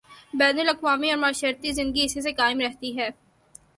[0.39, 3.09] بین الاقوامی اورمعاشرتی زندگی اسی سے قائم رہتی ہے۔